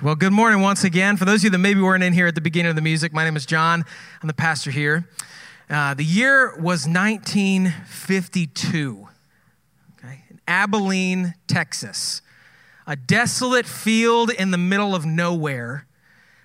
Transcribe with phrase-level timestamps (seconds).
[0.00, 1.16] Well, good morning once again.
[1.16, 3.12] For those of you that maybe weren't in here at the beginning of the music,
[3.12, 3.84] my name is John.
[4.22, 5.08] I'm the pastor here.
[5.68, 9.08] Uh, the year was 1952,
[9.98, 12.22] okay, in Abilene, Texas.
[12.86, 15.84] A desolate field in the middle of nowhere.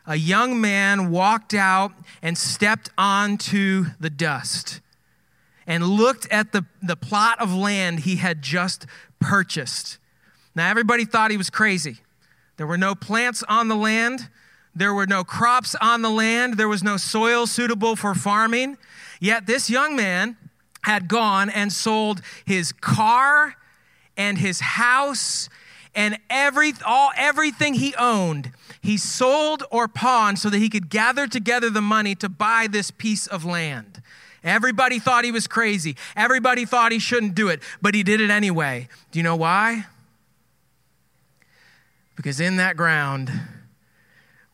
[0.07, 1.91] A young man walked out
[2.23, 4.81] and stepped onto the dust
[5.67, 8.87] and looked at the, the plot of land he had just
[9.19, 9.99] purchased.
[10.55, 11.99] Now, everybody thought he was crazy.
[12.57, 14.29] There were no plants on the land.
[14.75, 16.57] There were no crops on the land.
[16.57, 18.77] There was no soil suitable for farming.
[19.19, 20.37] Yet this young man
[20.83, 23.55] had gone and sold his car
[24.17, 25.49] and his house
[25.95, 28.51] and every, all, everything he owned.
[28.81, 32.91] He sold or pawned so that he could gather together the money to buy this
[32.91, 34.01] piece of land.
[34.43, 35.95] Everybody thought he was crazy.
[36.15, 38.89] Everybody thought he shouldn't do it, but he did it anyway.
[39.11, 39.85] Do you know why?
[42.15, 43.31] Because in that ground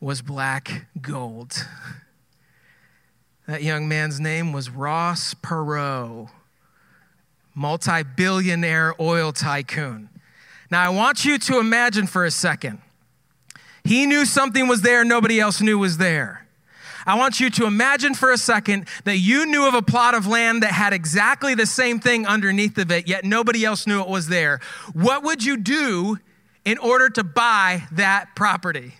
[0.00, 1.66] was black gold.
[3.46, 6.30] That young man's name was Ross Perot,
[7.54, 10.08] multi billionaire oil tycoon.
[10.70, 12.80] Now, I want you to imagine for a second.
[13.82, 16.46] He knew something was there nobody else knew was there.
[17.06, 20.26] I want you to imagine for a second that you knew of a plot of
[20.26, 24.08] land that had exactly the same thing underneath of it, yet nobody else knew it
[24.08, 24.60] was there.
[24.92, 26.18] What would you do
[26.70, 28.94] in order to buy that property?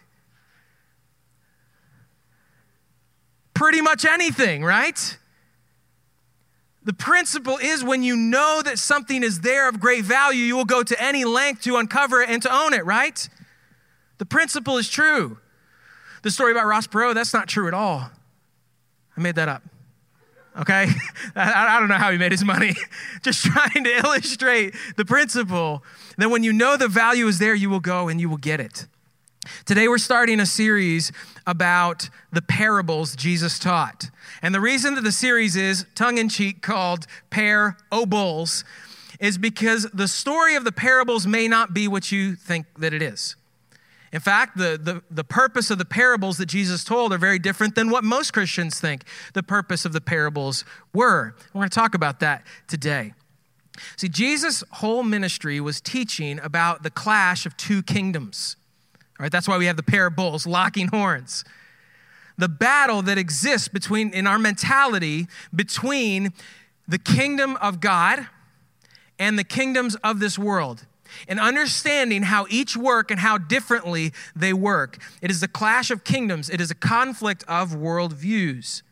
[3.54, 5.16] Pretty much anything, right?
[6.82, 10.64] The principle is when you know that something is there of great value, you will
[10.64, 13.28] go to any length to uncover it and to own it, right?
[14.18, 15.38] The principle is true.
[16.24, 18.10] The story about Ross Perot, that's not true at all.
[19.16, 19.62] I made that up.
[20.58, 20.88] Okay?
[21.36, 22.74] I, don't know how he made his money.
[23.22, 25.84] Just trying to illustrate the principle
[26.22, 28.60] that when you know the value is there, you will go and you will get
[28.60, 28.86] it.
[29.64, 31.12] Today, we're starting a series
[31.46, 34.10] about the parables Jesus taught.
[34.42, 38.64] And the reason that the series is tongue in cheek called Parables
[39.18, 43.02] is because the story of the parables may not be what you think that it
[43.02, 43.36] is.
[44.12, 47.76] In fact, the, the, the purpose of the parables that Jesus told are very different
[47.76, 51.34] than what most Christians think the purpose of the parables were.
[51.54, 53.14] We're going to talk about that today.
[53.96, 58.56] See, Jesus' whole ministry was teaching about the clash of two kingdoms.
[59.18, 61.44] All right, that's why we have the pair of bulls locking horns.
[62.38, 66.32] The battle that exists between in our mentality between
[66.88, 68.26] the kingdom of God
[69.18, 70.86] and the kingdoms of this world
[71.28, 75.02] and understanding how each work and how differently they work.
[75.20, 78.82] It is a clash of kingdoms, it is a conflict of worldviews.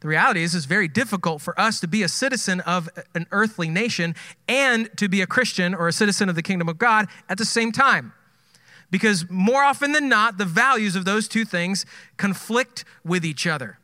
[0.00, 3.68] The reality is, it's very difficult for us to be a citizen of an earthly
[3.68, 4.14] nation
[4.48, 7.44] and to be a Christian or a citizen of the kingdom of God at the
[7.44, 8.12] same time.
[8.90, 11.86] Because more often than not, the values of those two things
[12.16, 13.78] conflict with each other.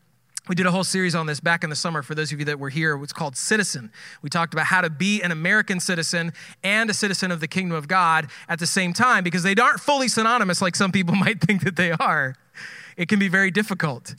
[0.49, 2.45] We did a whole series on this back in the summer for those of you
[2.45, 2.97] that were here.
[3.03, 3.91] It's called Citizen.
[4.23, 7.77] We talked about how to be an American citizen and a citizen of the kingdom
[7.77, 11.41] of God at the same time because they aren't fully synonymous like some people might
[11.41, 12.37] think that they are.
[12.97, 14.15] It can be very difficult.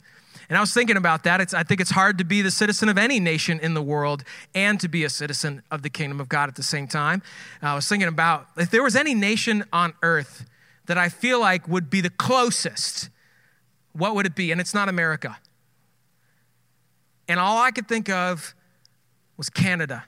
[0.48, 1.40] And I was thinking about that.
[1.40, 4.24] It's, I think it's hard to be the citizen of any nation in the world
[4.54, 7.22] and to be a citizen of the kingdom of God at the same time.
[7.62, 10.46] Uh, I was thinking about if there was any nation on earth
[10.86, 13.10] that I feel like would be the closest,
[13.92, 14.50] what would it be?
[14.50, 15.36] And it's not America.
[17.28, 18.54] And all I could think of
[19.36, 20.04] was Canada.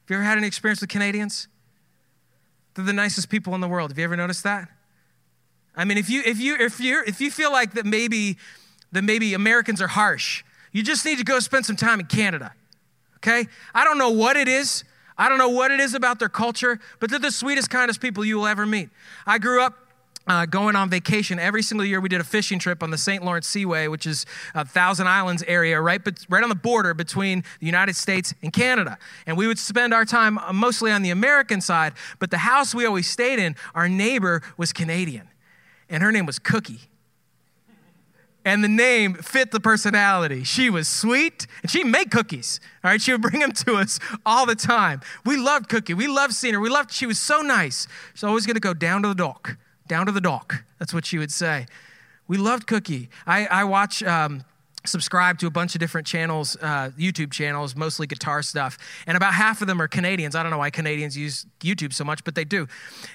[0.00, 1.46] Have you ever had any experience with Canadians?
[2.74, 3.92] They're the nicest people in the world.
[3.92, 4.68] Have you ever noticed that?
[5.76, 8.36] I mean, if you if you if you if you feel like that maybe
[8.92, 12.52] that maybe Americans are harsh, you just need to go spend some time in Canada.
[13.16, 13.46] Okay?
[13.74, 14.84] I don't know what it is.
[15.16, 18.24] I don't know what it is about their culture, but they're the sweetest, kindest people
[18.24, 18.90] you will ever meet.
[19.26, 19.76] I grew up
[20.26, 23.24] uh, going on vacation every single year we did a fishing trip on the st
[23.24, 27.42] lawrence seaway which is a thousand islands area right, but, right on the border between
[27.58, 31.10] the united states and canada and we would spend our time uh, mostly on the
[31.10, 35.26] american side but the house we always stayed in our neighbor was canadian
[35.92, 36.80] and her name was cookie
[38.44, 40.42] and the name fit the personality.
[40.42, 42.58] She was sweet and she made cookies.
[42.82, 45.00] All right, she would bring them to us all the time.
[45.24, 45.94] We loved Cookie.
[45.94, 46.58] We loved seeing her.
[46.58, 46.90] We loved.
[46.90, 47.86] She was so nice.
[48.14, 49.56] She's always going to go down to the dock
[49.92, 50.64] down to the dock.
[50.78, 51.66] That's what she would say.
[52.26, 53.10] We loved Cookie.
[53.26, 54.44] I, I watch, um,
[54.84, 58.78] subscribe to a bunch of different channels, uh, YouTube channels, mostly guitar stuff.
[59.06, 60.34] And about half of them are Canadians.
[60.34, 62.66] I don't know why Canadians use YouTube so much, but they do.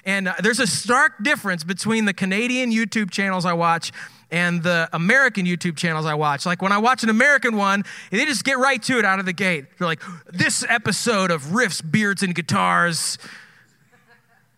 [0.04, 3.92] And uh, there's a stark difference between the Canadian YouTube channels I watch
[4.30, 6.44] and the American YouTube channels I watch.
[6.46, 9.26] Like when I watch an American one, they just get right to it out of
[9.26, 9.66] the gate.
[9.78, 13.18] They're like, this episode of Riffs, Beards, and Guitars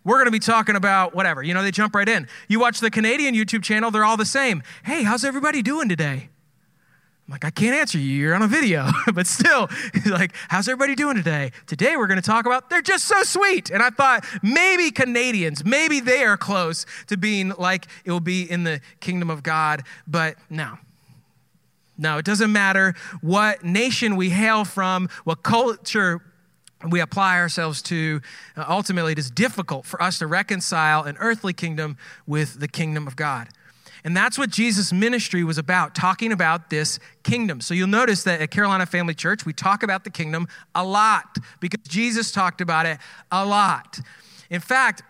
[0.03, 1.43] we're going to be talking about whatever.
[1.43, 2.27] You know, they jump right in.
[2.49, 4.63] You watch the Canadian YouTube channel, they're all the same.
[4.83, 6.31] Hey, how's everybody doing today?
[7.31, 8.11] Like, I can't answer you.
[8.11, 8.91] You're on a video.
[9.15, 9.69] but still,
[10.07, 11.53] like, how's everybody doing today?
[11.67, 13.71] Today we're going to talk about they're just so sweet.
[13.71, 18.51] And I thought maybe Canadians, maybe they are close to being like it will be
[18.51, 19.85] in the kingdom of God.
[20.09, 20.79] But no.
[21.97, 26.21] No, it doesn't matter what nation we hail from, what culture
[26.89, 28.23] we apply ourselves to.
[28.57, 33.17] Ultimately, it is difficult for us to reconcile an earthly kingdom with the kingdom of
[33.17, 33.49] God.
[34.05, 37.61] And that's what Jesus' ministry was about, talking about this kingdom.
[37.61, 41.37] So you'll notice that at Carolina Family Church, we talk about the kingdom a lot
[41.61, 42.99] because Jesus talked about it
[43.31, 44.01] a lot.
[44.49, 45.03] In fact,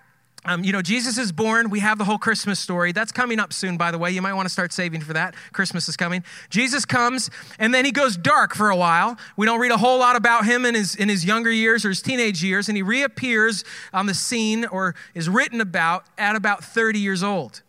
[0.46, 1.68] um, you know, Jesus is born.
[1.68, 2.92] We have the whole Christmas story.
[2.92, 4.10] That's coming up soon, by the way.
[4.10, 5.34] You might want to start saving for that.
[5.52, 6.24] Christmas is coming.
[6.48, 9.18] Jesus comes, and then he goes dark for a while.
[9.36, 11.90] We don't read a whole lot about him in his, in his younger years or
[11.90, 16.64] his teenage years, and he reappears on the scene or is written about at about
[16.64, 17.60] 30 years old.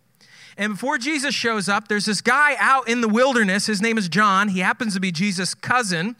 [0.57, 3.65] And before Jesus shows up, there's this guy out in the wilderness.
[3.67, 4.49] His name is John.
[4.49, 6.15] He happens to be Jesus' cousin,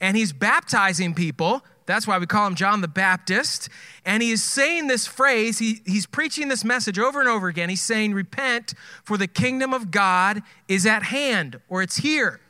[0.00, 1.62] and he's baptizing people.
[1.86, 3.68] That's why we call him John the Baptist.
[4.06, 7.68] And he is saying this phrase, he, he's preaching this message over and over again.
[7.68, 12.40] He's saying, Repent, for the kingdom of God is at hand, or it's here.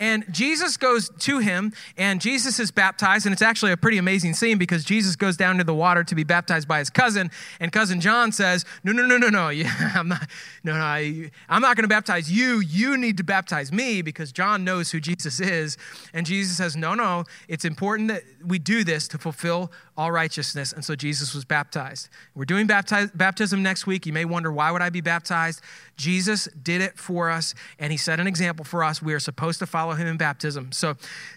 [0.00, 3.26] And Jesus goes to him, and Jesus is baptized.
[3.26, 6.14] And it's actually a pretty amazing scene because Jesus goes down to the water to
[6.14, 7.30] be baptized by his cousin.
[7.58, 9.48] And cousin John says, No, no, no, no, no.
[9.58, 10.28] Yeah, I'm not,
[10.62, 12.60] no, no, I'm not going to baptize you.
[12.60, 15.76] You need to baptize me because John knows who Jesus is.
[16.14, 17.24] And Jesus says, No, no.
[17.48, 20.72] It's important that we do this to fulfill all righteousness.
[20.72, 22.08] And so Jesus was baptized.
[22.36, 24.06] We're doing baptize, baptism next week.
[24.06, 25.60] You may wonder, why would I be baptized?
[25.96, 29.02] Jesus did it for us, and he set an example for us.
[29.02, 30.70] We are supposed to follow him in baptism.
[30.70, 30.94] So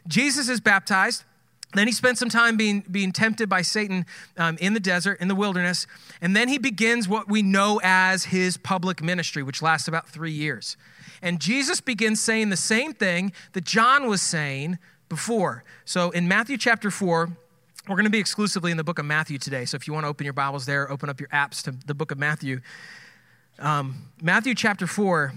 [0.07, 1.23] Jesus is baptized.
[1.73, 4.05] Then he spent some time being, being tempted by Satan
[4.37, 5.87] um, in the desert, in the wilderness.
[6.21, 10.33] And then he begins what we know as his public ministry, which lasts about three
[10.33, 10.77] years.
[11.23, 14.77] And Jesus begins saying the same thing that John was saying
[15.09, 15.63] before.
[15.85, 17.29] So in Matthew chapter 4,
[17.87, 19.65] we're going to be exclusively in the book of Matthew today.
[19.65, 21.95] So if you want to open your Bibles there, open up your apps to the
[21.95, 22.61] book of Matthew.
[23.57, 25.33] Um, Matthew chapter 4,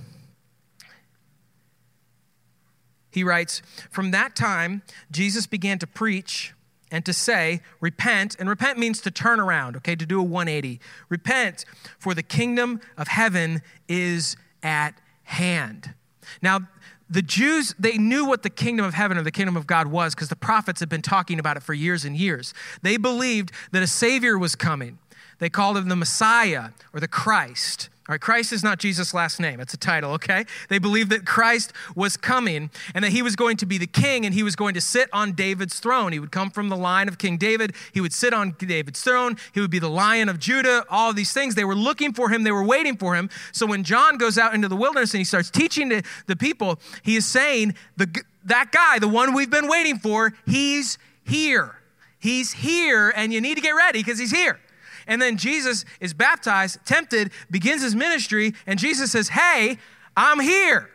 [3.10, 6.52] he writes, From that time, Jesus began to preach
[6.90, 8.36] and to say, Repent.
[8.38, 10.80] And repent means to turn around, okay, to do a 180.
[11.08, 11.64] Repent,
[11.98, 15.94] for the kingdom of heaven is at hand.
[16.42, 16.60] Now,
[17.08, 20.14] the Jews, they knew what the kingdom of heaven or the kingdom of God was
[20.14, 22.54] because the prophets had been talking about it for years and years.
[22.82, 24.98] They believed that a Savior was coming.
[25.44, 27.90] They called him the Messiah or the Christ.
[28.08, 29.60] All right, Christ is not Jesus' last name.
[29.60, 30.46] It's a title, okay?
[30.70, 34.24] They believed that Christ was coming and that he was going to be the king
[34.24, 36.14] and he was going to sit on David's throne.
[36.14, 37.74] He would come from the line of King David.
[37.92, 39.36] He would sit on David's throne.
[39.52, 41.56] He would be the lion of Judah, all of these things.
[41.56, 43.28] They were looking for him, they were waiting for him.
[43.52, 45.90] So when John goes out into the wilderness and he starts teaching
[46.26, 48.08] the people, he is saying, the,
[48.46, 51.76] that guy, the one we've been waiting for, he's here.
[52.18, 54.58] He's here and you need to get ready because he's here.
[55.06, 59.78] And then Jesus is baptized, tempted, begins his ministry, and Jesus says, Hey,
[60.16, 60.90] I'm here.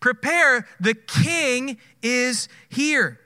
[0.00, 3.18] Prepare, the king is here.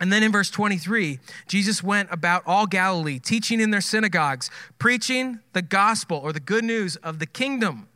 [0.00, 5.40] And then in verse 23, Jesus went about all Galilee, teaching in their synagogues, preaching
[5.52, 7.86] the gospel or the good news of the kingdom,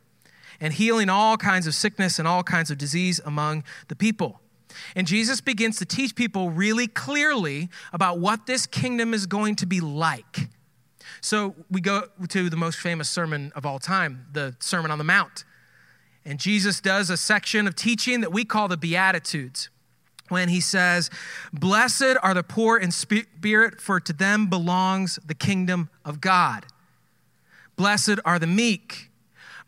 [0.61, 4.41] and healing all kinds of sickness and all kinds of disease among the people.
[4.95, 9.67] And Jesus begins to teach people really clearly about what this kingdom is going to
[9.67, 10.49] be like.
[11.27, 15.03] So we go to the most famous sermon of all time, the Sermon on the
[15.03, 15.43] Mount.
[16.25, 19.69] And Jesus does a section of teaching that we call the Beatitudes
[20.29, 21.11] when he says,
[21.53, 26.67] Blessed are the poor in spirit, for to them belongs the kingdom of God.
[27.75, 29.11] Blessed are the meek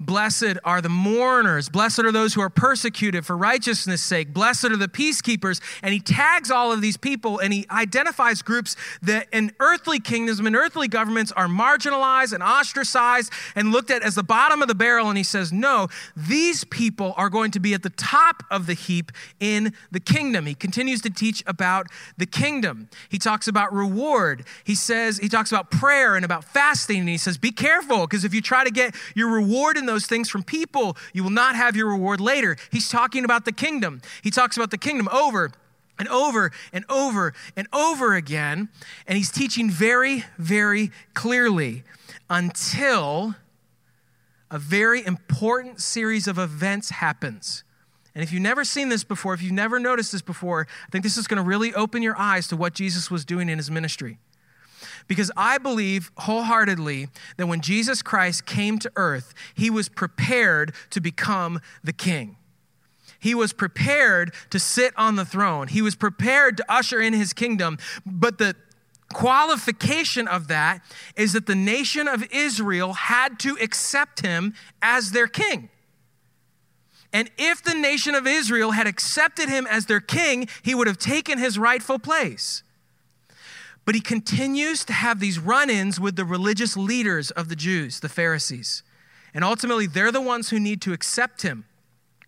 [0.00, 1.69] Blessed are the mourners.
[1.69, 4.33] Blessed are those who are persecuted for righteousness' sake.
[4.33, 5.61] Blessed are the peacekeepers.
[5.83, 10.38] And he tags all of these people and he identifies groups that in earthly kingdoms
[10.38, 14.75] and earthly governments are marginalized and ostracized and looked at as the bottom of the
[14.75, 15.09] barrel.
[15.09, 18.75] And he says, No, these people are going to be at the top of the
[18.75, 20.47] heap in the kingdom.
[20.47, 22.88] He continues to teach about the kingdom.
[23.09, 24.45] He talks about reward.
[24.62, 27.00] He says, He talks about prayer and about fasting.
[27.00, 30.07] And he says, Be careful because if you try to get your reward in those
[30.07, 32.57] things from people, you will not have your reward later.
[32.71, 34.00] He's talking about the kingdom.
[34.23, 35.50] He talks about the kingdom over
[35.99, 38.68] and over and over and over again.
[39.07, 41.83] And he's teaching very, very clearly
[42.30, 43.35] until
[44.50, 47.64] a very important series of events happens.
[48.14, 51.04] And if you've never seen this before, if you've never noticed this before, I think
[51.04, 53.71] this is going to really open your eyes to what Jesus was doing in his
[53.71, 54.18] ministry.
[55.09, 61.00] Because I believe wholeheartedly that when Jesus Christ came to earth, he was prepared to
[61.00, 62.37] become the king.
[63.19, 65.69] He was prepared to sit on the throne.
[65.69, 67.79] He was prepared to usher in his kingdom.
[68.07, 68.55] But the
[69.12, 70.83] qualification of that
[71.17, 75.71] is that the nation of Israel had to accept him as their king.
[77.12, 80.99] And if the nation of Israel had accepted him as their king, he would have
[80.99, 82.62] taken his rightful place.
[83.88, 88.00] But he continues to have these run ins with the religious leaders of the Jews,
[88.00, 88.83] the Pharisees.
[89.33, 91.64] And ultimately, they're the ones who need to accept him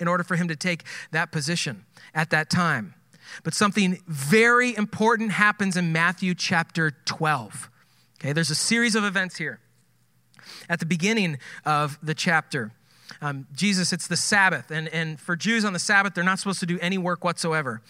[0.00, 2.94] in order for him to take that position at that time.
[3.44, 7.68] But something very important happens in Matthew chapter 12.
[8.18, 9.60] Okay, there's a series of events here.
[10.70, 12.72] At the beginning of the chapter,
[13.22, 14.70] um, Jesus, it's the Sabbath.
[14.70, 17.82] And, and for Jews on the Sabbath, they're not supposed to do any work whatsoever.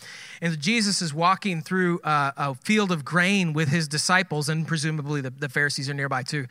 [0.42, 5.20] And Jesus is walking through a, a field of grain with his disciples, and presumably
[5.20, 6.46] the, the Pharisees are nearby too.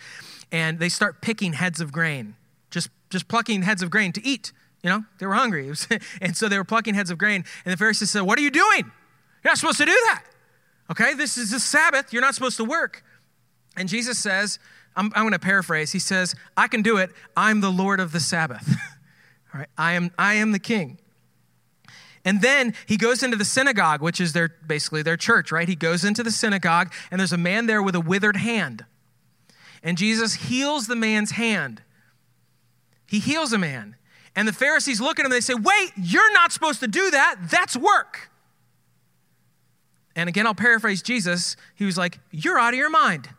[0.51, 2.36] And they start picking heads of grain,
[2.71, 4.53] just, just plucking heads of grain to eat.
[4.81, 5.71] You know, they were hungry.
[6.21, 7.43] And so they were plucking heads of grain.
[7.65, 8.91] And the Pharisees said, What are you doing?
[9.43, 10.24] You're not supposed to do that.
[10.91, 12.13] Okay, this is the Sabbath.
[12.13, 13.03] You're not supposed to work.
[13.77, 14.57] And Jesus says,
[14.96, 15.91] I'm, I'm going to paraphrase.
[15.91, 17.12] He says, I can do it.
[17.36, 18.67] I'm the Lord of the Sabbath.
[19.53, 21.00] All right, I am, I am the king.
[22.25, 25.67] And then he goes into the synagogue, which is their basically their church, right?
[25.67, 28.86] He goes into the synagogue, and there's a man there with a withered hand.
[29.81, 31.81] And Jesus heals the man's hand.
[33.08, 33.96] He heals a man.
[34.36, 37.10] And the Pharisees look at him and they say, Wait, you're not supposed to do
[37.12, 37.38] that.
[37.50, 38.29] That's work.
[40.15, 41.55] And again, I'll paraphrase Jesus.
[41.75, 43.29] He was like, You're out of your mind.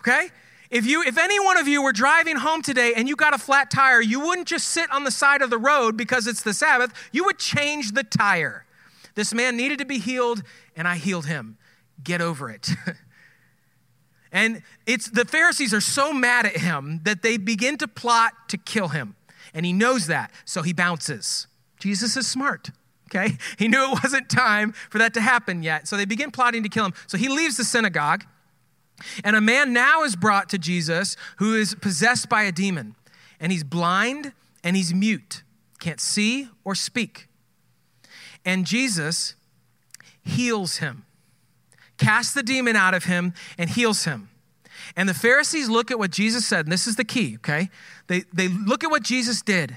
[0.00, 0.30] Okay?
[0.70, 3.38] If you if any one of you were driving home today and you got a
[3.38, 6.52] flat tire, you wouldn't just sit on the side of the road because it's the
[6.52, 8.66] Sabbath, you would change the tire.
[9.14, 10.42] This man needed to be healed
[10.76, 11.56] and I healed him.
[12.02, 12.70] Get over it.
[14.32, 18.58] and it's the Pharisees are so mad at him that they begin to plot to
[18.58, 19.16] kill him.
[19.54, 21.46] And he knows that, so he bounces.
[21.80, 22.70] Jesus is smart.
[23.06, 23.38] Okay?
[23.58, 25.88] He knew it wasn't time for that to happen yet.
[25.88, 26.94] So they begin plotting to kill him.
[27.06, 28.24] So he leaves the synagogue.
[29.24, 32.96] And a man now is brought to Jesus who is possessed by a demon.
[33.40, 34.32] And he's blind
[34.64, 35.42] and he's mute,
[35.78, 37.28] can't see or speak.
[38.44, 39.34] And Jesus
[40.22, 41.04] heals him,
[41.96, 44.30] casts the demon out of him, and heals him.
[44.96, 47.70] And the Pharisees look at what Jesus said, and this is the key, okay?
[48.06, 49.76] They, they look at what Jesus did,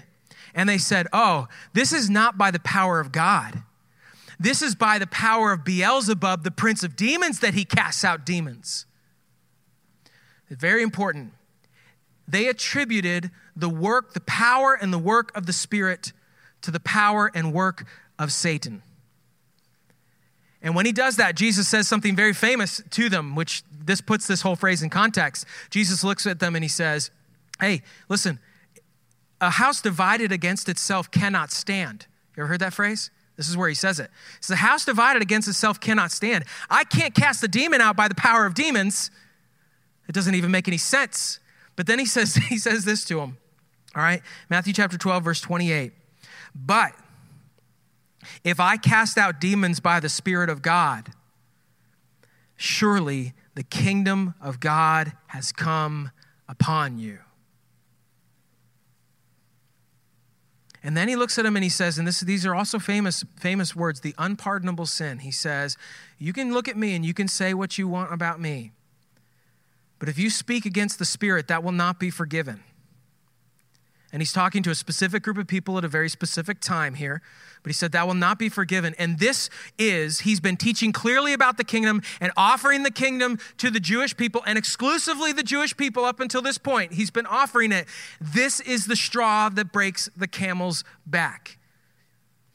[0.53, 3.63] and they said, Oh, this is not by the power of God.
[4.39, 8.25] This is by the power of Beelzebub, the prince of demons, that he casts out
[8.25, 8.85] demons.
[10.59, 11.33] Very important.
[12.27, 16.11] They attributed the work, the power, and the work of the Spirit
[16.61, 17.85] to the power and work
[18.19, 18.83] of Satan.
[20.61, 24.27] And when he does that, Jesus says something very famous to them, which this puts
[24.27, 25.45] this whole phrase in context.
[25.71, 27.09] Jesus looks at them and he says,
[27.59, 28.39] Hey, listen,
[29.39, 32.05] a house divided against itself cannot stand.
[32.35, 33.09] You ever heard that phrase?
[33.37, 34.11] This is where he says it.
[34.37, 36.45] It's the house divided against itself cannot stand.
[36.69, 39.09] I can't cast the demon out by the power of demons.
[40.07, 41.39] It doesn't even make any sense.
[41.75, 43.37] But then he says, he says this to him.
[43.95, 45.91] All right, Matthew chapter 12, verse 28.
[46.55, 46.93] But
[48.43, 51.09] if I cast out demons by the Spirit of God,
[52.55, 56.11] surely the kingdom of God has come
[56.47, 57.19] upon you.
[60.83, 63.23] And then he looks at him and he says, and this, these are also famous,
[63.37, 65.19] famous words, the unpardonable sin.
[65.19, 65.77] He says,
[66.17, 68.71] You can look at me and you can say what you want about me.
[70.01, 72.63] But if you speak against the Spirit, that will not be forgiven.
[74.11, 77.21] And he's talking to a specific group of people at a very specific time here.
[77.61, 78.95] But he said that will not be forgiven.
[78.97, 83.69] And this is, he's been teaching clearly about the kingdom and offering the kingdom to
[83.69, 86.93] the Jewish people and exclusively the Jewish people up until this point.
[86.93, 87.87] He's been offering it.
[88.19, 91.59] This is the straw that breaks the camel's back.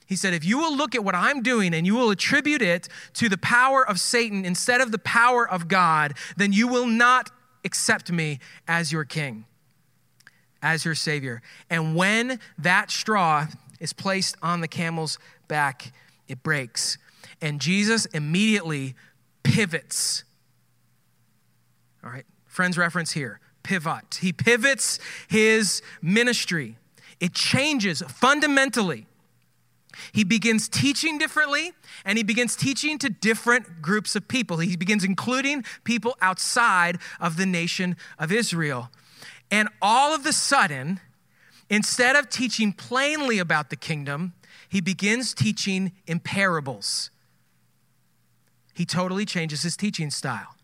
[0.07, 2.89] He said, if you will look at what I'm doing and you will attribute it
[3.15, 7.31] to the power of Satan instead of the power of God, then you will not
[7.67, 9.45] accept me as your king,
[10.63, 11.43] as your savior.
[11.69, 15.19] And when that straw is placed on the camel's
[15.49, 15.93] back,
[16.29, 16.97] it breaks.
[17.43, 18.95] And Jesus immediately
[19.43, 20.25] pivots.
[22.03, 24.19] All right, friends, reference here pivot.
[24.21, 26.79] He pivots his ministry,
[27.21, 29.07] it changes fundamentally.
[30.13, 31.73] He begins teaching differently
[32.05, 34.59] and he begins teaching to different groups of people.
[34.59, 38.91] He begins including people outside of the nation of Israel.
[39.51, 41.01] And all of a sudden,
[41.71, 44.35] instead of teaching plainly about the kingdom,
[44.69, 47.11] he begins teaching in parables.
[48.75, 50.56] He totally changes his teaching style.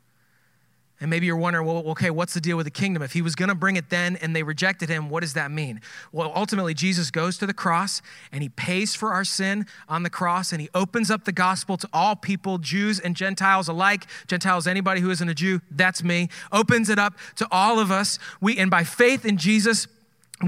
[1.03, 3.03] And maybe you're wondering, well, okay, what's the deal with the kingdom?
[3.03, 5.51] If he was going to bring it then and they rejected him, what does that
[5.51, 5.81] mean?
[6.13, 10.11] Well, ultimately, Jesus goes to the cross and he pays for our sin on the
[10.11, 14.07] cross and he opens up the gospel to all people, Jews and Gentiles alike.
[14.29, 16.29] Gentiles, anybody who isn't a Jew, that's me.
[16.53, 18.21] Opens it up to all of us.
[18.41, 19.89] We, and by faith in Jesus,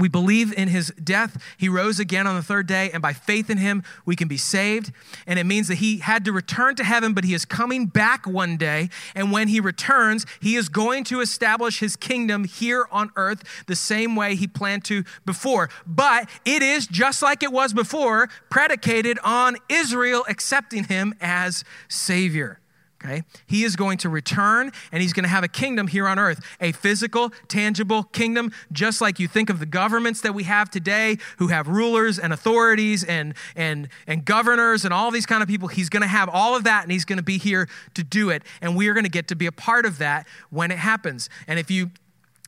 [0.01, 1.41] we believe in his death.
[1.57, 4.37] He rose again on the third day, and by faith in him, we can be
[4.37, 4.91] saved.
[5.25, 8.27] And it means that he had to return to heaven, but he is coming back
[8.27, 8.89] one day.
[9.13, 13.75] And when he returns, he is going to establish his kingdom here on earth the
[13.75, 15.69] same way he planned to before.
[15.85, 22.59] But it is just like it was before, predicated on Israel accepting him as Savior.
[23.05, 23.23] Okay?
[23.45, 26.43] He is going to return and he's going to have a kingdom here on earth,
[26.59, 31.17] a physical, tangible kingdom, just like you think of the governments that we have today
[31.37, 35.67] who have rulers and authorities and, and, and governors and all these kind of people.
[35.67, 38.29] He's going to have all of that and he's going to be here to do
[38.31, 38.43] it.
[38.61, 41.29] And we are going to get to be a part of that when it happens.
[41.47, 41.91] And if you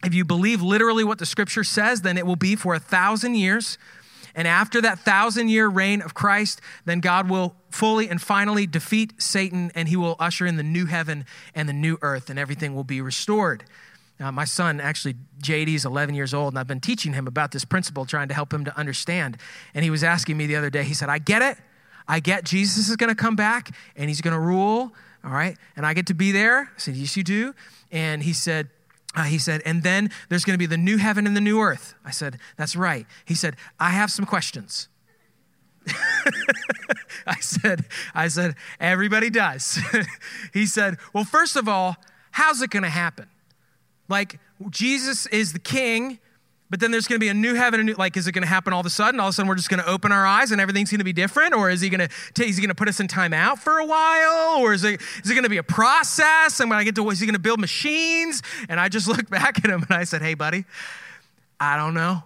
[0.04, 3.34] if you believe literally what the scripture says, then it will be for a thousand
[3.34, 3.80] years
[4.38, 9.20] and after that thousand year reign of Christ, then God will fully and finally defeat
[9.22, 11.26] Satan and he will usher in the new heaven
[11.56, 13.64] and the new earth, and everything will be restored.
[14.20, 17.52] Now, my son, actually, JD is 11 years old, and I've been teaching him about
[17.52, 19.38] this principle, trying to help him to understand.
[19.74, 21.58] And he was asking me the other day, he said, I get it.
[22.08, 25.58] I get Jesus is going to come back and he's going to rule, all right?
[25.76, 26.62] And I get to be there.
[26.62, 27.54] I said, Yes, you do.
[27.92, 28.70] And he said,
[29.18, 31.60] uh, he said, and then there's going to be the new heaven and the new
[31.60, 31.96] earth.
[32.06, 33.08] I said, that's right.
[33.26, 34.90] He said, I have some questions.
[37.26, 39.80] I said, I said, everybody does.
[40.54, 41.96] he said, well, first of all,
[42.30, 43.28] how's it going to happen?
[44.08, 46.20] Like, Jesus is the king
[46.70, 48.42] but then there's going to be a new heaven, and new, like, is it going
[48.42, 49.20] to happen all of a sudden?
[49.20, 51.06] All of a sudden, we're just going to open our eyes and everything's going to
[51.06, 53.34] be different, or is he going to is he going to put us in time
[53.34, 56.60] out for a while, or is it is it going to be a process?
[56.60, 58.42] And when I get to, is he going to build machines?
[58.68, 60.66] And I just looked back at him and I said, "Hey, buddy,
[61.60, 62.24] I don't know.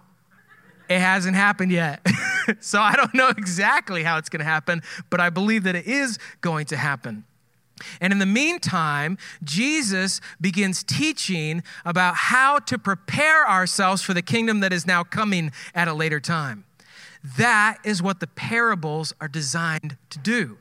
[0.88, 2.04] It hasn't happened yet,
[2.60, 5.86] so I don't know exactly how it's going to happen, but I believe that it
[5.86, 7.24] is going to happen."
[8.00, 14.60] And in the meantime, Jesus begins teaching about how to prepare ourselves for the kingdom
[14.60, 16.64] that is now coming at a later time.
[17.38, 20.58] That is what the parables are designed to do.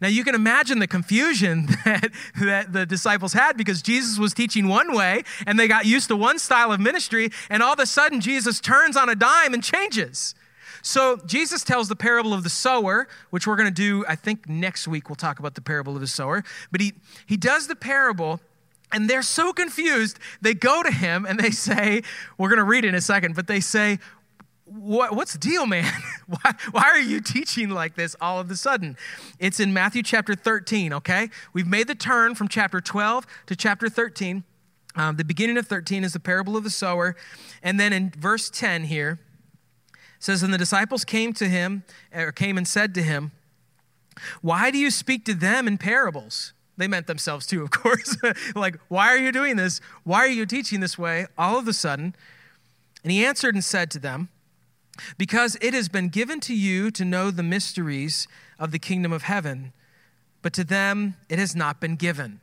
[0.00, 4.68] Now, you can imagine the confusion that, that the disciples had because Jesus was teaching
[4.68, 7.86] one way and they got used to one style of ministry, and all of a
[7.86, 10.34] sudden, Jesus turns on a dime and changes.
[10.82, 14.48] So Jesus tells the parable of the sower, which we're going to do, I think
[14.48, 16.44] next week we'll talk about the parable of the sower.
[16.70, 16.92] But he,
[17.26, 18.40] he does the parable
[18.92, 20.18] and they're so confused.
[20.42, 22.02] They go to him and they say,
[22.36, 23.98] we're going to read it in a second, but they say,
[24.64, 25.90] what, what's the deal, man?
[26.26, 28.96] why, why are you teaching like this all of a sudden?
[29.38, 31.30] It's in Matthew chapter 13, okay?
[31.52, 34.44] We've made the turn from chapter 12 to chapter 13.
[34.94, 37.16] Um, the beginning of 13 is the parable of the sower.
[37.62, 39.20] And then in verse 10 here,
[40.22, 41.82] says, And the disciples came to him,
[42.14, 43.32] or came and said to him,
[44.40, 46.52] Why do you speak to them in parables?
[46.76, 48.16] They meant themselves too, of course.
[48.54, 49.80] like, why are you doing this?
[50.04, 52.14] Why are you teaching this way all of a sudden?
[53.02, 54.28] And he answered and said to them,
[55.18, 59.24] Because it has been given to you to know the mysteries of the kingdom of
[59.24, 59.72] heaven,
[60.40, 62.40] but to them it has not been given.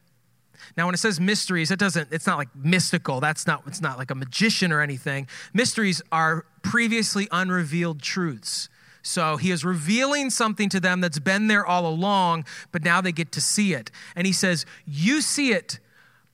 [0.78, 3.20] Now, when it says mysteries, it doesn't, it's not like mystical.
[3.20, 5.28] That's not, it's not like a magician or anything.
[5.54, 8.70] Mysteries are previously unrevealed truths.
[9.02, 13.12] So he is revealing something to them that's been there all along, but now they
[13.12, 13.92] get to see it.
[14.16, 15.80] And he says, You see it,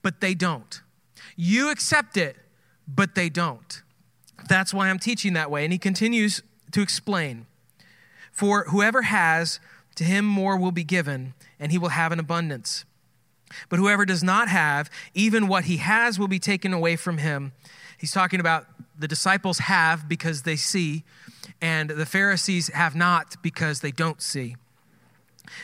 [0.02, 0.82] but they don't.
[1.36, 2.38] You accept it,
[2.88, 3.82] but they don't.
[4.48, 5.64] That's why I'm teaching that way.
[5.64, 7.46] And he continues to explain
[8.32, 9.60] For whoever has,
[9.96, 12.86] to him more will be given, and he will have an abundance.
[13.70, 17.54] But whoever does not have, even what he has will be taken away from him.
[17.98, 18.66] He's talking about
[18.98, 21.04] the disciples have because they see,
[21.62, 24.56] and the Pharisees have not because they don't see.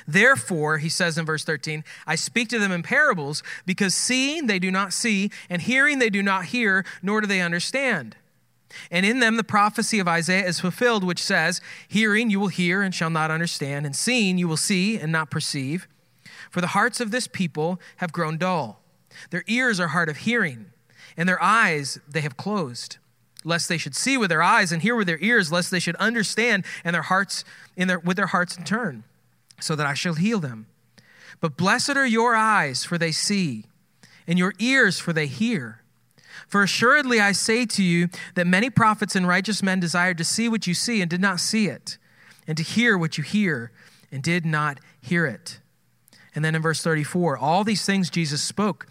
[0.07, 4.59] Therefore, he says in verse 13, I speak to them in parables because seeing they
[4.59, 8.15] do not see, and hearing they do not hear, nor do they understand.
[8.89, 12.81] And in them the prophecy of Isaiah is fulfilled, which says, Hearing you will hear
[12.81, 15.87] and shall not understand, and seeing you will see and not perceive.
[16.51, 18.81] For the hearts of this people have grown dull.
[19.29, 20.67] Their ears are hard of hearing,
[21.17, 22.97] and their eyes they have closed,
[23.43, 25.95] lest they should see with their eyes and hear with their ears, lest they should
[25.95, 27.43] understand and their hearts
[27.75, 29.03] in their, with their hearts in turn,
[29.59, 30.67] so that I shall heal them.
[31.39, 33.65] But blessed are your eyes, for they see,
[34.27, 35.81] and your ears, for they hear.
[36.47, 40.49] For assuredly I say to you that many prophets and righteous men desired to see
[40.49, 41.97] what you see and did not see it,
[42.45, 43.71] and to hear what you hear
[44.11, 45.60] and did not hear it.
[46.33, 48.87] And then in verse 34, all these things Jesus spoke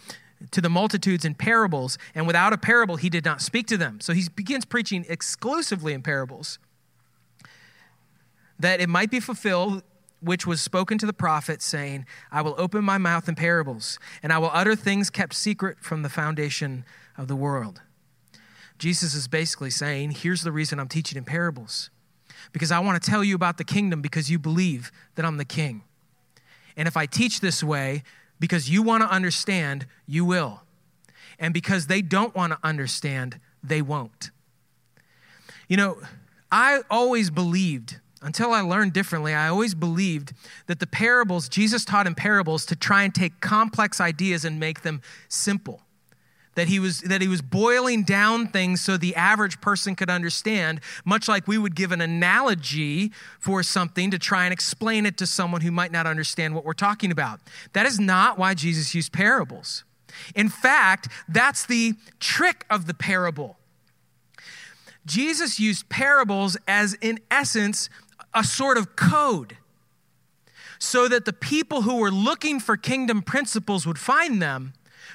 [0.51, 4.01] to the multitudes in parables, and without a parable, he did not speak to them.
[4.01, 6.59] So he begins preaching exclusively in parables.
[8.59, 9.83] That it might be fulfilled,
[10.21, 14.33] which was spoken to the prophet, saying, I will open my mouth in parables, and
[14.33, 16.85] I will utter things kept secret from the foundation
[17.17, 17.83] of the world.
[18.79, 21.91] Jesus is basically saying, Here's the reason I'm teaching in parables.
[22.53, 25.45] Because I want to tell you about the kingdom because you believe that I'm the
[25.45, 25.83] king.
[26.81, 28.05] And if I teach this way,
[28.39, 30.63] because you want to understand, you will.
[31.39, 34.31] And because they don't want to understand, they won't.
[35.69, 35.99] You know,
[36.51, 40.33] I always believed, until I learned differently, I always believed
[40.69, 44.81] that the parables, Jesus taught in parables to try and take complex ideas and make
[44.81, 45.83] them simple
[46.55, 50.81] that he was that he was boiling down things so the average person could understand
[51.05, 55.27] much like we would give an analogy for something to try and explain it to
[55.27, 57.41] someone who might not understand what we're talking about.
[57.73, 59.85] That is not why jesus used parables.
[60.35, 63.57] In fact that's the trick of the parable.
[65.07, 67.89] Jesus used parables as in essence
[68.35, 69.57] a sort of code
[70.79, 74.73] so that the people who were looking for kingdom principles would find them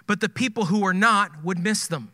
[0.07, 2.11] but the people who were not would miss them.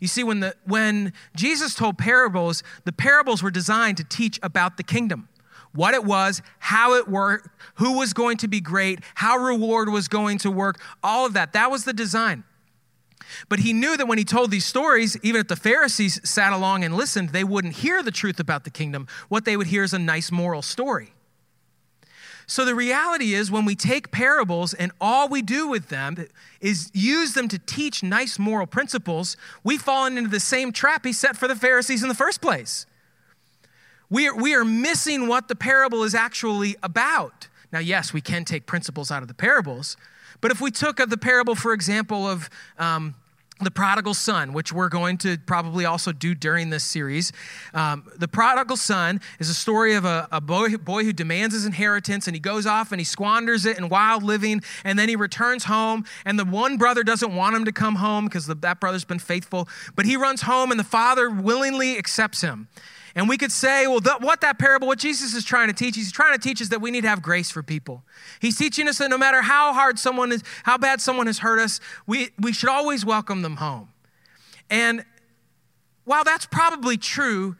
[0.00, 4.76] You see, when, the, when Jesus told parables, the parables were designed to teach about
[4.76, 5.28] the kingdom
[5.74, 10.06] what it was, how it worked, who was going to be great, how reward was
[10.06, 11.54] going to work, all of that.
[11.54, 12.44] That was the design.
[13.48, 16.84] But he knew that when he told these stories, even if the Pharisees sat along
[16.84, 19.06] and listened, they wouldn't hear the truth about the kingdom.
[19.28, 21.14] What they would hear is a nice moral story.
[22.52, 26.26] So the reality is, when we take parables and all we do with them
[26.60, 31.14] is use them to teach nice moral principles, we've fallen into the same trap he
[31.14, 32.84] set for the Pharisees in the first place.
[34.10, 37.48] We are, we are missing what the parable is actually about.
[37.72, 39.96] Now, yes, we can take principles out of the parables,
[40.42, 43.14] but if we took of the parable, for example, of um,
[43.64, 47.32] the prodigal son, which we're going to probably also do during this series.
[47.74, 51.66] Um, the prodigal son is a story of a, a boy, boy, who demands his
[51.66, 55.16] inheritance and he goes off and he squanders it in wild living and then he
[55.16, 59.04] returns home and the one brother doesn't want him to come home because that brother's
[59.04, 62.68] been faithful, but he runs home and the father willingly accepts him.
[63.14, 66.12] And we could say, well, what that parable, what Jesus is trying to teach, he's
[66.12, 68.04] trying to teach us that we need to have grace for people.
[68.40, 71.58] He's teaching us that no matter how hard someone is, how bad someone has hurt
[71.58, 73.90] us, we, we should always welcome them home.
[74.70, 75.04] And
[76.04, 77.56] while that's probably true,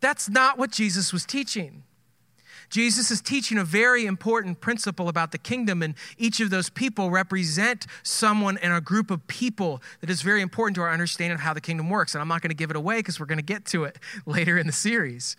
[0.00, 1.82] that's not what Jesus was teaching.
[2.70, 7.10] Jesus is teaching a very important principle about the kingdom, and each of those people
[7.10, 11.40] represent someone in a group of people that is very important to our understanding of
[11.40, 12.14] how the kingdom works.
[12.14, 13.98] And I'm not going to give it away because we're going to get to it
[14.26, 15.36] later in the series.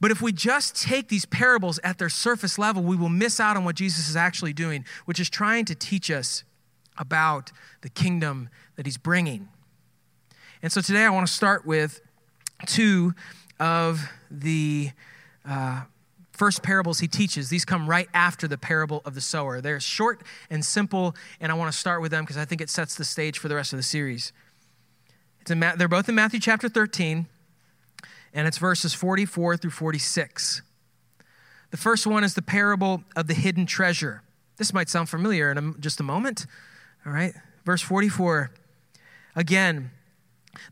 [0.00, 3.56] But if we just take these parables at their surface level, we will miss out
[3.56, 6.44] on what Jesus is actually doing, which is trying to teach us
[6.98, 9.48] about the kingdom that he's bringing.
[10.62, 12.00] And so today I want to start with
[12.66, 13.14] two
[13.60, 14.90] of the
[15.48, 15.82] uh,
[16.32, 17.48] first parables he teaches.
[17.48, 19.60] These come right after the parable of the sower.
[19.60, 22.70] They're short and simple, and I want to start with them because I think it
[22.70, 24.32] sets the stage for the rest of the series.
[25.50, 27.26] Ma- they're both in Matthew chapter 13,
[28.34, 30.62] and it's verses 44 through 46.
[31.70, 34.22] The first one is the parable of the hidden treasure.
[34.58, 36.46] This might sound familiar in a, just a moment.
[37.04, 37.32] All right,
[37.64, 38.50] verse 44.
[39.34, 39.90] Again,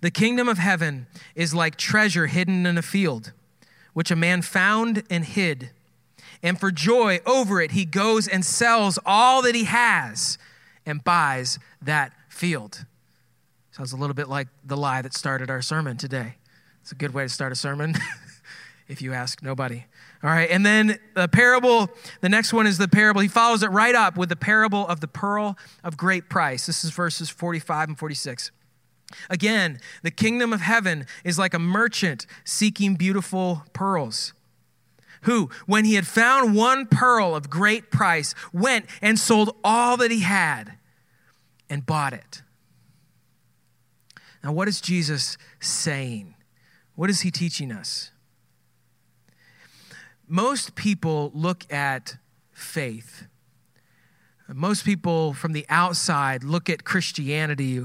[0.01, 3.33] the kingdom of heaven is like treasure hidden in a field
[3.97, 5.71] which a man found and hid.
[6.43, 10.37] And for joy over it, he goes and sells all that he has
[10.85, 12.85] and buys that field.
[13.71, 16.35] Sounds a little bit like the lie that started our sermon today.
[16.83, 17.95] It's a good way to start a sermon,
[18.89, 19.87] if you ask nobody.
[20.23, 21.89] All right, and then the parable,
[22.21, 23.23] the next one is the parable.
[23.23, 26.67] He follows it right up with the parable of the pearl of great price.
[26.67, 28.51] This is verses 45 and 46.
[29.31, 34.33] Again, the kingdom of heaven is like a merchant seeking beautiful pearls.
[35.22, 40.11] Who, when he had found one pearl of great price, went and sold all that
[40.11, 40.74] he had
[41.68, 42.42] and bought it.
[44.44, 46.37] Now, what is Jesus saying?
[46.94, 48.12] What is he teaching us?
[50.29, 52.16] Most people look at
[52.52, 53.26] faith.
[54.48, 57.85] Most people from the outside look at Christianity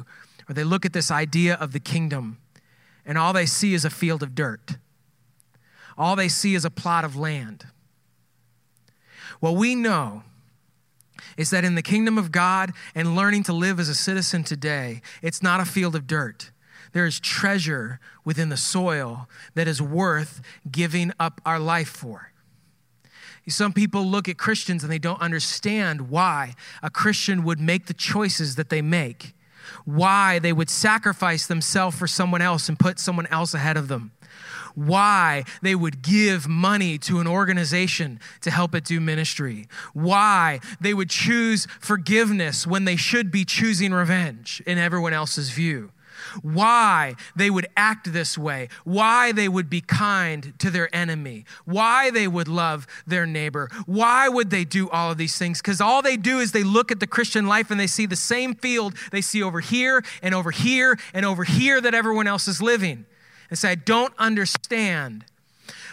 [0.55, 2.37] they look at this idea of the kingdom
[3.05, 4.77] and all they see is a field of dirt.
[5.97, 7.65] All they see is a plot of land.
[9.39, 10.23] What we know
[11.37, 15.01] is that in the kingdom of God and learning to live as a citizen today,
[15.21, 16.51] it's not a field of dirt.
[16.93, 22.31] There is treasure within the soil that is worth giving up our life for.
[23.47, 27.93] Some people look at Christians and they don't understand why a Christian would make the
[27.93, 29.33] choices that they make,
[29.85, 34.11] why they would sacrifice themselves for someone else and put someone else ahead of them.
[34.73, 40.93] Why they would give money to an organization to help it do ministry, why they
[40.93, 45.91] would choose forgiveness when they should be choosing revenge in everyone else's view
[46.41, 52.11] why they would act this way, why they would be kind to their enemy, why
[52.11, 55.61] they would love their neighbor, why would they do all of these things?
[55.61, 58.15] Because all they do is they look at the Christian life and they see the
[58.15, 62.47] same field they see over here and over here and over here that everyone else
[62.47, 63.05] is living
[63.49, 65.25] and say, I don't understand.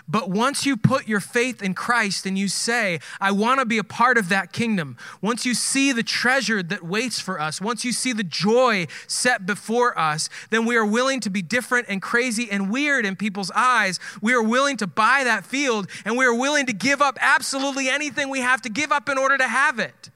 [0.09, 3.77] But once you put your faith in Christ and you say, I want to be
[3.77, 7.85] a part of that kingdom, once you see the treasure that waits for us, once
[7.85, 12.01] you see the joy set before us, then we are willing to be different and
[12.01, 14.01] crazy and weird in people's eyes.
[14.23, 17.91] We are willing to buy that field and we are willing to give up absolutely
[17.91, 20.11] anything we have to give up in order to have it.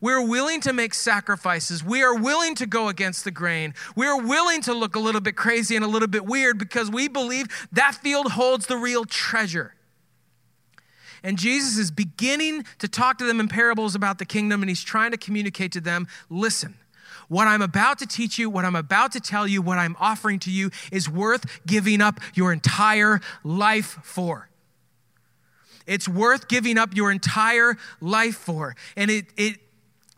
[0.00, 1.84] We're willing to make sacrifices.
[1.84, 3.74] We are willing to go against the grain.
[3.96, 6.90] We are willing to look a little bit crazy and a little bit weird because
[6.90, 9.74] we believe that field holds the real treasure.
[11.22, 14.84] And Jesus is beginning to talk to them in parables about the kingdom, and he's
[14.84, 16.74] trying to communicate to them listen,
[17.28, 20.38] what I'm about to teach you, what I'm about to tell you, what I'm offering
[20.40, 24.50] to you is worth giving up your entire life for.
[25.86, 28.74] It's worth giving up your entire life for.
[28.96, 29.58] And it, it,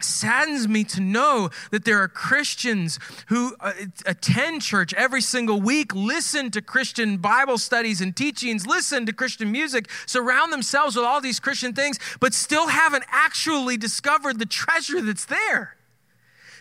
[0.06, 3.72] saddens me to know that there are Christians who uh,
[4.06, 9.52] attend church every single week, listen to Christian Bible studies and teachings, listen to Christian
[9.52, 15.02] music, surround themselves with all these Christian things, but still haven't actually discovered the treasure
[15.02, 15.76] that's there.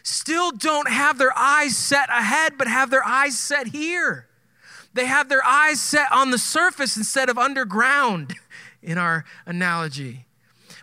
[0.04, 4.28] Still don't have their eyes set ahead, but have their eyes set here.
[4.94, 8.36] They have their eyes set on the surface instead of underground,
[8.84, 10.26] in our analogy.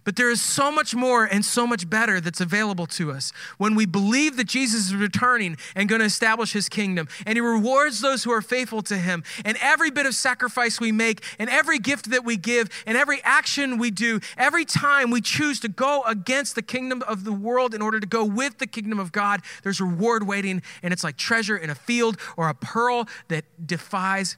[0.04, 3.74] But there is so much more and so much better that's available to us when
[3.74, 7.08] we believe that Jesus is returning and going to establish his kingdom.
[7.26, 9.24] And he rewards those who are faithful to him.
[9.44, 13.20] And every bit of sacrifice we make, and every gift that we give, and every
[13.22, 17.74] action we do, every time we choose to go against the kingdom of the world
[17.74, 20.62] in order to go with the kingdom of God, there's reward waiting.
[20.82, 24.36] And it's like treasure in a field or a pearl that defies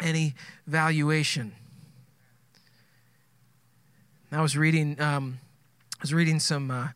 [0.00, 0.34] any
[0.66, 1.52] valuation.
[4.32, 5.38] I was reading, um,
[5.98, 6.88] I was reading some uh,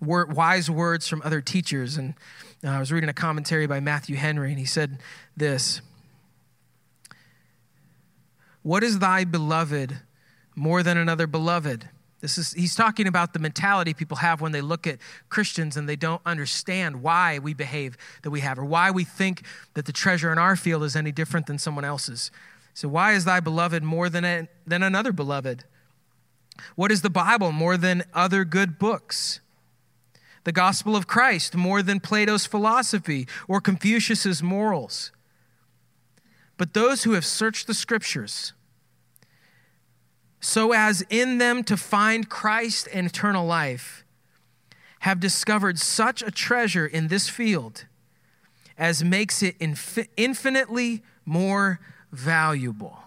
[0.00, 2.14] wise words from other teachers, and
[2.62, 4.98] uh, I was reading a commentary by Matthew Henry, and he said
[5.36, 5.80] this
[8.62, 9.98] What is thy beloved
[10.54, 11.88] more than another beloved?
[12.20, 15.86] This is, he's talking about the mentality people have when they look at Christians and
[15.86, 19.92] they don't understand why we behave that we have or why we think that the
[19.92, 22.30] treasure in our field is any different than someone else's.
[22.72, 25.64] So, why is thy beloved more than, a, than another beloved?
[26.74, 29.40] What is the Bible more than other good books?
[30.44, 35.10] The gospel of Christ more than Plato's philosophy or Confucius's morals.
[36.56, 38.52] But those who have searched the scriptures,
[40.40, 44.04] so as in them to find Christ and eternal life,
[45.00, 47.86] have discovered such a treasure in this field
[48.76, 49.56] as makes it
[50.16, 51.80] infinitely more
[52.12, 53.03] valuable.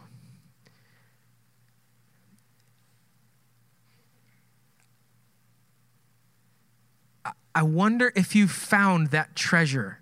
[7.57, 9.97] I wonder if you found that treasure.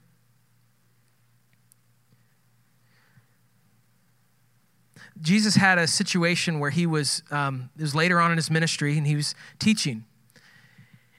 [5.22, 8.98] Jesus had a situation where he was, um, it was later on in his ministry,
[8.98, 10.04] and he was teaching.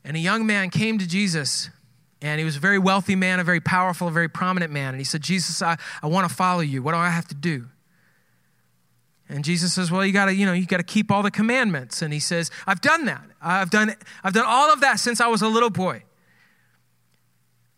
[0.05, 1.71] And a young man came to Jesus,
[2.21, 4.91] and he was a very wealthy man, a very powerful, a very prominent man.
[4.91, 6.83] And he said, Jesus, I, I want to follow you.
[6.83, 7.65] What do I have to do?
[9.31, 12.03] And Jesus says, Well, you gotta, you know, you gotta keep all the commandments.
[12.03, 13.25] And he says, I've done that.
[13.41, 16.03] I've done, I've done all of that since I was a little boy.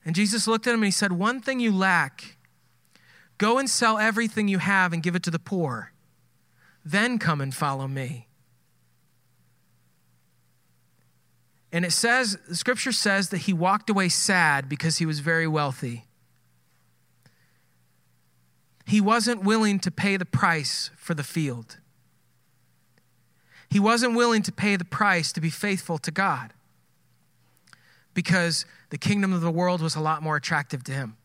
[0.08, 2.38] And Jesus looked at him and he said, One thing you lack
[3.36, 5.92] go and sell everything you have and give it to the poor.
[6.82, 8.26] Then come and follow me.
[11.70, 15.46] And it says, the scripture says that he walked away sad because he was very
[15.46, 16.06] wealthy.
[18.86, 21.76] He wasn't willing to pay the price for the field.
[23.68, 26.54] He wasn't willing to pay the price to be faithful to God
[28.18, 31.16] because the kingdom of the world was a lot more attractive to him.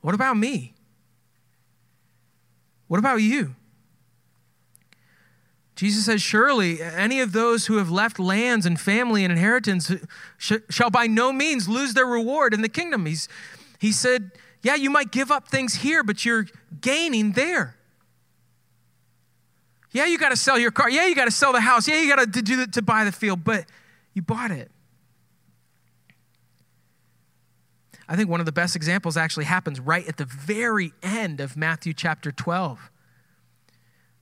[0.00, 0.74] What about me?
[2.86, 3.56] What about you?
[5.74, 9.90] Jesus says, Surely any of those who have left lands and family and inheritance
[10.38, 13.06] shall by no means lose their reward in the kingdom.
[13.06, 13.26] He's,
[13.80, 14.30] he said,
[14.62, 16.46] Yeah, you might give up things here, but you're
[16.80, 17.74] gaining there.
[19.90, 20.88] Yeah, you got to sell your car.
[20.88, 21.88] Yeah, you got to sell the house.
[21.88, 23.64] Yeah, you got to do to buy the field, but
[24.14, 24.70] you bought it.
[28.08, 31.56] I think one of the best examples actually happens right at the very end of
[31.56, 32.90] Matthew chapter 12.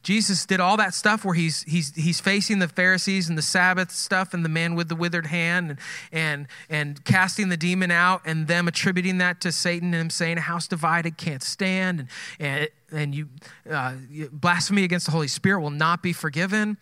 [0.03, 3.91] Jesus did all that stuff where he's, he's, he's facing the Pharisees and the Sabbath
[3.91, 5.79] stuff and the man with the withered hand and,
[6.13, 10.39] and, and casting the demon out and them attributing that to Satan and him saying,
[10.39, 13.29] A house divided can't stand and, and, and you,
[13.71, 13.95] uh,
[14.33, 16.77] blasphemy against the Holy Spirit will not be forgiven.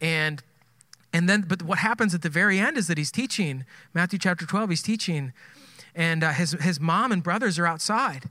[0.00, 0.42] And,
[1.12, 4.46] and then, but what happens at the very end is that he's teaching, Matthew chapter
[4.46, 5.32] 12, he's teaching,
[5.94, 8.28] and uh, his, his mom and brothers are outside.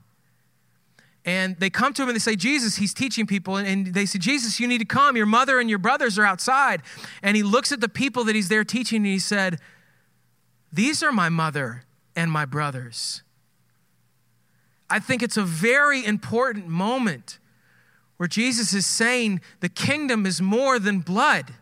[1.24, 3.56] And they come to him and they say, Jesus, he's teaching people.
[3.56, 5.16] And they say, Jesus, you need to come.
[5.16, 6.82] Your mother and your brothers are outside.
[7.22, 9.58] And he looks at the people that he's there teaching and he said,
[10.72, 11.84] These are my mother
[12.16, 13.22] and my brothers.
[14.88, 17.38] I think it's a very important moment
[18.16, 21.54] where Jesus is saying the kingdom is more than blood,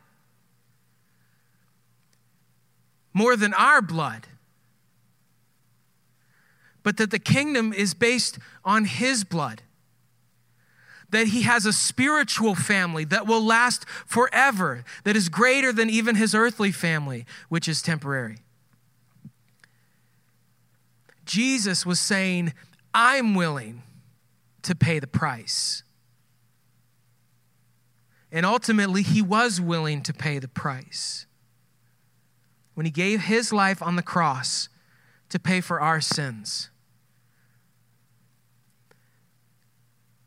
[3.12, 4.26] more than our blood
[6.88, 9.60] but that the kingdom is based on his blood.
[11.10, 16.16] That he has a spiritual family that will last forever, that is greater than even
[16.16, 18.38] his earthly family, which is temporary.
[21.26, 22.54] Jesus was saying,
[22.94, 23.82] I'm willing
[24.62, 25.82] to pay the price.
[28.32, 31.26] And ultimately, he was willing to pay the price.
[32.78, 34.68] When he gave his life on the cross
[35.30, 36.70] to pay for our sins.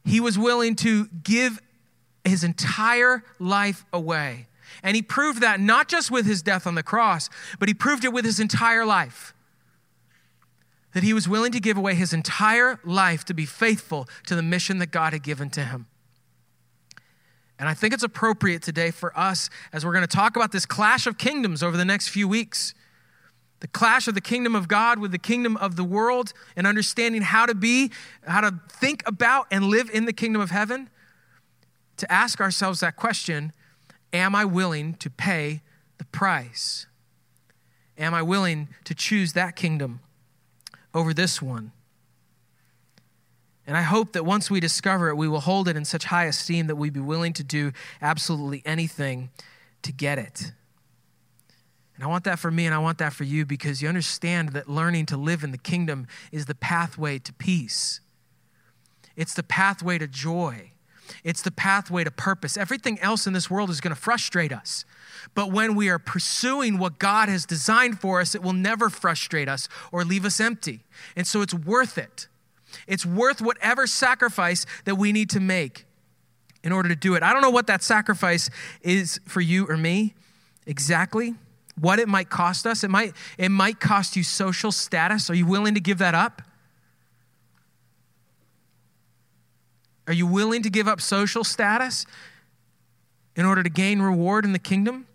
[0.03, 1.61] He was willing to give
[2.25, 4.47] his entire life away.
[4.83, 8.03] And he proved that not just with his death on the cross, but he proved
[8.03, 9.33] it with his entire life.
[10.93, 14.43] That he was willing to give away his entire life to be faithful to the
[14.43, 15.87] mission that God had given to him.
[17.61, 20.65] And I think it's appropriate today for us, as we're going to talk about this
[20.65, 22.73] clash of kingdoms over the next few weeks,
[23.59, 27.21] the clash of the kingdom of God with the kingdom of the world and understanding
[27.21, 27.91] how to be,
[28.25, 30.89] how to think about and live in the kingdom of heaven,
[31.97, 33.53] to ask ourselves that question
[34.11, 35.61] Am I willing to pay
[35.99, 36.87] the price?
[37.95, 39.99] Am I willing to choose that kingdom
[40.95, 41.73] over this one?
[43.67, 46.25] And I hope that once we discover it, we will hold it in such high
[46.25, 47.71] esteem that we be willing to do
[48.01, 49.29] absolutely anything
[49.83, 50.51] to get it.
[51.95, 54.49] And I want that for me and I want that for you because you understand
[54.49, 57.99] that learning to live in the kingdom is the pathway to peace.
[59.15, 60.71] It's the pathway to joy.
[61.23, 62.57] It's the pathway to purpose.
[62.57, 64.85] Everything else in this world is going to frustrate us.
[65.35, 69.47] But when we are pursuing what God has designed for us, it will never frustrate
[69.47, 70.83] us or leave us empty.
[71.15, 72.27] And so it's worth it.
[72.87, 75.85] It's worth whatever sacrifice that we need to make
[76.63, 77.23] in order to do it.
[77.23, 78.49] I don't know what that sacrifice
[78.81, 80.13] is for you or me
[80.65, 81.35] exactly
[81.79, 82.83] what it might cost us.
[82.83, 85.29] It might, it might cost you social status.
[85.29, 86.41] Are you willing to give that up?
[90.07, 92.05] Are you willing to give up social status
[93.35, 95.07] in order to gain reward in the kingdom?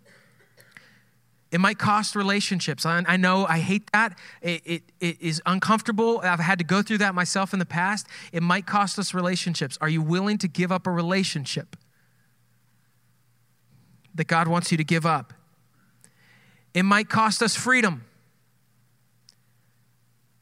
[1.51, 2.85] It might cost relationships.
[2.85, 4.17] I, I know I hate that.
[4.41, 6.19] It, it, it is uncomfortable.
[6.21, 8.07] I've had to go through that myself in the past.
[8.33, 9.77] It might cost us relationships.
[9.79, 11.77] Are you willing to give up a relationship
[14.15, 15.33] that God wants you to give up?
[16.73, 18.03] It might cost us freedom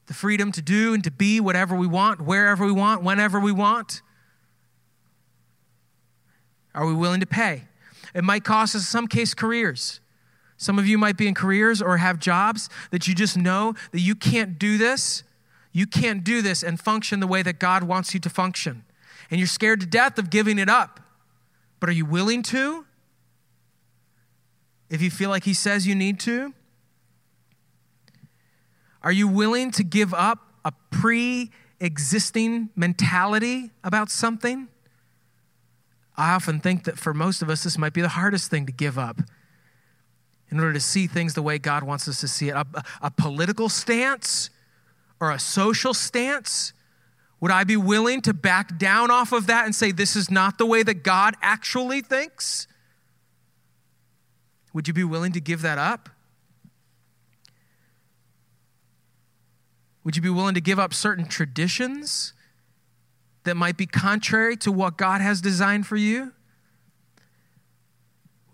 [0.08, 3.52] the freedom to do and to be whatever we want, wherever we want, whenever we
[3.52, 4.02] want.
[6.74, 7.64] Are we willing to pay?
[8.14, 10.00] It might cost us, in some case, careers.
[10.58, 14.00] Some of you might be in careers or have jobs that you just know that
[14.00, 15.24] you can't do this.
[15.72, 18.84] You can't do this and function the way that God wants you to function.
[19.30, 21.02] And you're scared to death of giving it up.
[21.80, 22.86] But are you willing to?
[24.90, 26.54] if you feel like He says you need to?
[29.04, 34.68] Are you willing to give up a pre existing mentality about something?
[36.18, 38.72] I often think that for most of us, this might be the hardest thing to
[38.72, 39.22] give up
[40.52, 42.56] in order to see things the way God wants us to see it.
[42.56, 42.66] A,
[43.02, 44.50] a political stance
[45.20, 46.74] or a social stance?
[47.40, 50.58] Would I be willing to back down off of that and say, this is not
[50.58, 52.68] the way that God actually thinks?
[54.74, 56.10] Would you be willing to give that up?
[60.04, 62.34] Would you be willing to give up certain traditions
[63.44, 66.32] that might be contrary to what God has designed for you?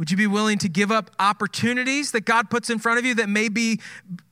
[0.01, 3.13] Would you be willing to give up opportunities that God puts in front of you
[3.15, 3.79] that may be,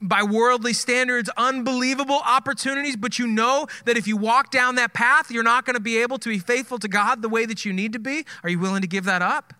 [0.02, 5.30] by worldly standards, unbelievable opportunities, but you know that if you walk down that path,
[5.30, 7.72] you're not going to be able to be faithful to God the way that you
[7.72, 8.26] need to be?
[8.44, 9.54] Are you willing to give that up?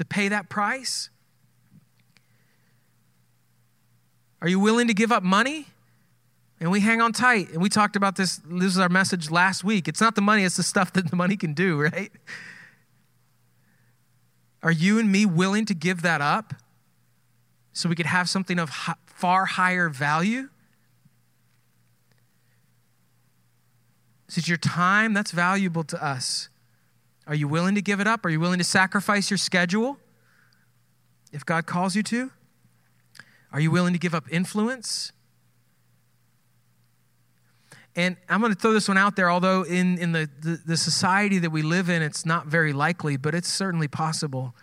[0.00, 1.10] to pay that price?
[4.40, 5.66] Are you willing to give up money?
[6.58, 7.50] And we hang on tight.
[7.50, 8.40] And we talked about this.
[8.46, 9.88] This is our message last week.
[9.88, 12.10] It's not the money, it's the stuff that the money can do, right?
[14.62, 16.54] Are you and me willing to give that up
[17.72, 18.70] so we could have something of
[19.06, 20.48] far higher value?
[24.36, 26.48] Is your time that's valuable to us?
[27.26, 28.24] Are you willing to give it up?
[28.24, 29.98] Are you willing to sacrifice your schedule
[31.32, 32.30] if God calls you to?
[33.52, 35.12] Are you willing to give up influence?
[37.96, 40.76] And I'm going to throw this one out there, although in, in the, the, the,
[40.76, 44.54] society that we live in, it's not very likely, but it's certainly possible.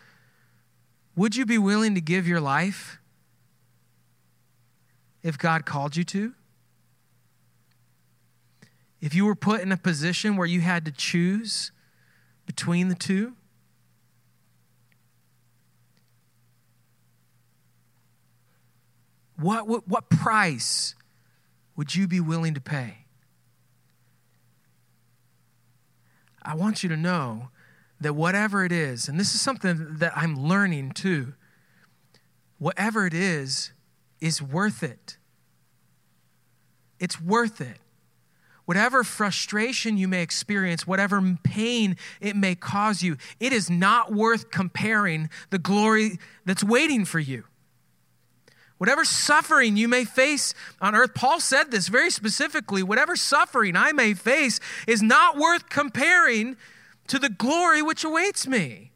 [1.18, 3.00] Would you be willing to give your life
[5.24, 6.34] if God called you to?
[9.02, 11.72] If you were put in a position where you had to choose
[12.46, 13.34] between the two?
[19.40, 20.96] What, what, what price
[21.76, 23.07] would you be willing to pay?
[26.48, 27.50] I want you to know
[28.00, 31.34] that whatever it is, and this is something that I'm learning too,
[32.58, 33.74] whatever it is,
[34.22, 35.18] is worth it.
[37.00, 37.80] It's worth it.
[38.64, 44.50] Whatever frustration you may experience, whatever pain it may cause you, it is not worth
[44.50, 47.44] comparing the glory that's waiting for you.
[48.78, 53.92] Whatever suffering you may face on earth, Paul said this very specifically whatever suffering I
[53.92, 56.58] may face is not worth comparing
[57.08, 58.92] to the glory which awaits me.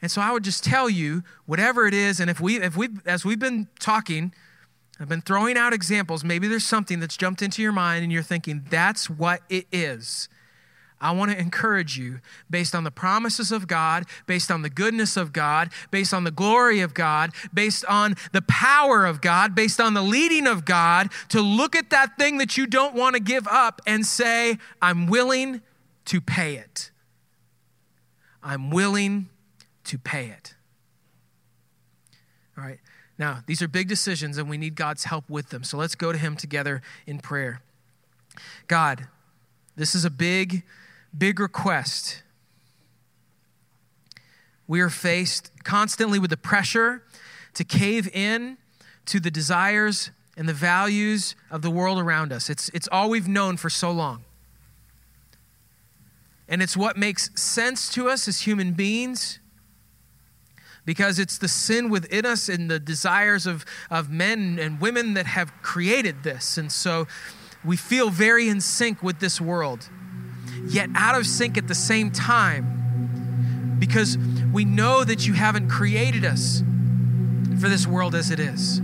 [0.00, 2.88] And so I would just tell you, whatever it is, and if we, if we,
[3.04, 4.32] as we've been talking,
[5.00, 8.22] I've been throwing out examples, maybe there's something that's jumped into your mind and you're
[8.22, 10.28] thinking, that's what it is.
[11.00, 12.20] I want to encourage you,
[12.50, 16.30] based on the promises of God, based on the goodness of God, based on the
[16.30, 21.10] glory of God, based on the power of God, based on the leading of God,
[21.28, 25.06] to look at that thing that you don't want to give up and say, I'm
[25.06, 25.60] willing
[26.06, 26.90] to pay it.
[28.42, 29.28] I'm willing
[29.84, 30.54] to pay it.
[32.56, 32.78] All right.
[33.18, 35.64] Now, these are big decisions and we need God's help with them.
[35.64, 37.60] So let's go to Him together in prayer.
[38.66, 39.06] God,
[39.76, 40.64] this is a big
[41.16, 42.22] big request.
[44.66, 47.02] We are faced constantly with the pressure
[47.54, 48.58] to cave in
[49.06, 52.48] to the desires and the values of the world around us.
[52.48, 54.24] It's, it's all we've known for so long.
[56.48, 59.40] And it's what makes sense to us as human beings
[60.84, 65.26] because it's the sin within us and the desires of, of men and women that
[65.26, 66.56] have created this.
[66.56, 67.06] And so
[67.62, 69.90] we feel very in sync with this world
[70.66, 74.18] yet out of sync at the same time because
[74.52, 76.62] we know that you haven't created us
[77.60, 78.80] for this world as it is.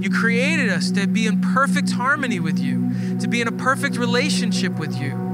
[0.00, 3.96] You created us to be in perfect harmony with you, to be in a perfect
[3.96, 5.27] relationship with you.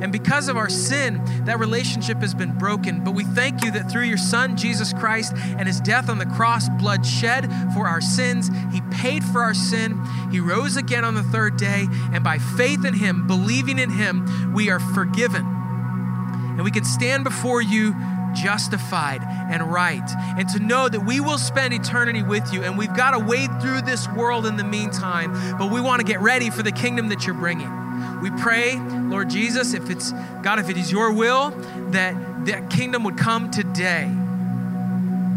[0.00, 3.02] And because of our sin, that relationship has been broken.
[3.02, 6.26] But we thank you that through your Son, Jesus Christ, and his death on the
[6.26, 10.00] cross, blood shed for our sins, he paid for our sin.
[10.30, 11.86] He rose again on the third day.
[12.12, 15.44] And by faith in him, believing in him, we are forgiven.
[15.44, 17.94] And we can stand before you
[18.34, 20.02] justified and right,
[20.36, 22.62] and to know that we will spend eternity with you.
[22.62, 26.06] And we've got to wade through this world in the meantime, but we want to
[26.06, 27.87] get ready for the kingdom that you're bringing.
[28.22, 31.50] We pray, Lord Jesus, if it's, God, if it is your will,
[31.90, 32.14] that
[32.46, 34.10] that kingdom would come today.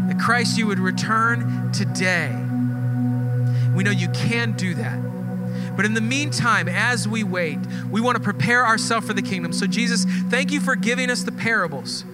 [0.08, 2.30] That Christ, you would return today.
[3.74, 5.76] We know you can do that.
[5.76, 7.58] But in the meantime, as we wait,
[7.90, 9.52] we want to prepare ourselves for the kingdom.
[9.52, 12.04] So, Jesus, thank you for giving us the parables.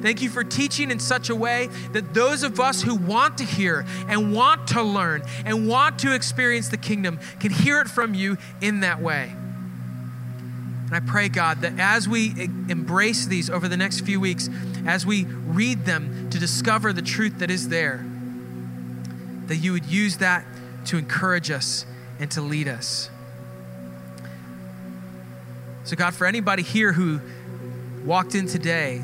[0.00, 3.44] Thank you for teaching in such a way that those of us who want to
[3.44, 8.14] hear and want to learn and want to experience the kingdom can hear it from
[8.14, 9.32] you in that way.
[10.92, 12.34] And I pray, God, that as we
[12.68, 14.50] embrace these over the next few weeks,
[14.84, 18.04] as we read them to discover the truth that is there,
[19.46, 20.44] that you would use that
[20.84, 21.86] to encourage us
[22.20, 23.08] and to lead us.
[25.84, 27.22] So, God, for anybody here who
[28.04, 29.02] walked in today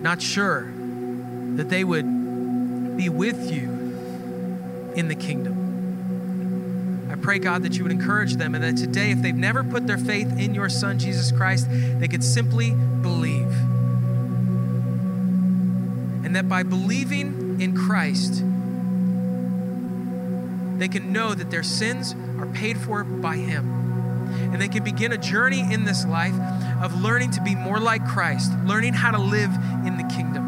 [0.00, 0.62] not sure
[1.56, 3.68] that they would be with you
[4.94, 5.55] in the kingdom,
[7.10, 9.86] I pray, God, that you would encourage them and that today, if they've never put
[9.86, 13.50] their faith in your Son, Jesus Christ, they could simply believe.
[16.24, 18.42] And that by believing in Christ,
[20.78, 23.72] they can know that their sins are paid for by Him.
[24.52, 26.34] And they can begin a journey in this life
[26.82, 29.50] of learning to be more like Christ, learning how to live
[29.86, 30.45] in the kingdom.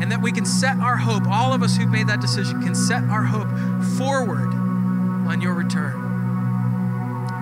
[0.00, 2.74] And that we can set our hope, all of us who've made that decision can
[2.74, 3.48] set our hope
[3.96, 4.52] forward
[5.28, 6.00] on your return,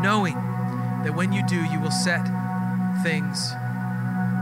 [0.02, 0.34] knowing
[1.04, 2.24] that when you do, you will set
[3.02, 3.52] things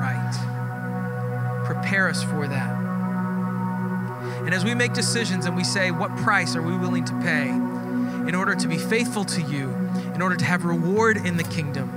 [0.00, 1.62] right.
[1.64, 2.76] Prepare us for that.
[4.44, 7.48] And as we make decisions and we say, what price are we willing to pay
[7.48, 9.70] in order to be faithful to you,
[10.14, 11.88] in order to have reward in the kingdom,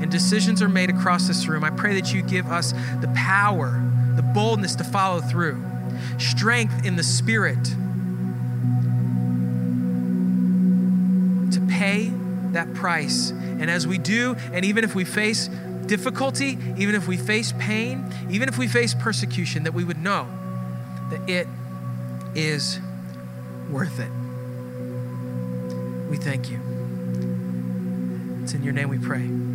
[0.00, 3.82] and decisions are made across this room, I pray that you give us the power,
[4.18, 5.64] the boldness to follow through,
[6.18, 7.62] strength in the spirit
[11.52, 12.10] to pay
[12.50, 13.30] that price.
[13.30, 15.48] And as we do, and even if we face
[15.86, 20.26] difficulty, even if we face pain, even if we face persecution, that we would know
[21.10, 21.46] that it
[22.34, 22.80] is
[23.70, 24.10] worth it.
[26.10, 26.58] We thank you.
[28.42, 29.47] It's in your name we pray.